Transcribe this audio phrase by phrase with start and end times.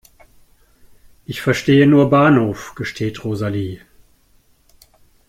[1.27, 3.81] "Ich verstehe nur Bahnhof", gesteht Rosalie.